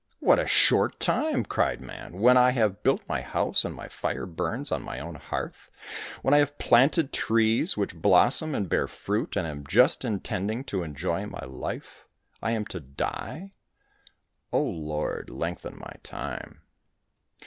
"What 0.19 0.39
a 0.39 0.47
short 0.47 0.99
time," 0.99 1.45
cried 1.45 1.79
man, 1.79 2.13
"when 2.19 2.35
I 2.35 2.49
have 2.53 2.81
built 2.81 3.07
my 3.07 3.21
house 3.21 3.63
and 3.63 3.75
my 3.75 3.87
fire 3.87 4.25
burns 4.25 4.71
on 4.71 4.81
my 4.81 4.99
own 4.99 5.13
hearth; 5.13 5.69
when 6.23 6.33
I 6.33 6.39
have 6.39 6.57
planted 6.57 7.13
trees 7.13 7.77
which 7.77 7.93
blossom 7.93 8.55
and 8.55 8.67
bear 8.67 8.87
fruit, 8.87 9.35
and 9.35 9.45
am 9.45 9.63
just 9.63 10.03
intending 10.03 10.63
to 10.63 10.81
enjoy 10.81 11.27
my 11.27 11.45
life, 11.45 12.07
I 12.41 12.49
am 12.49 12.65
to 12.73 12.79
die! 12.79 13.51
O 14.51 14.63
Lord, 14.63 15.29
lengthen 15.29 15.77
my 15.77 15.93
time." 16.01 16.63